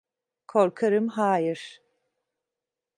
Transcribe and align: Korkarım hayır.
Korkarım 0.47 1.07
hayır. 1.07 1.81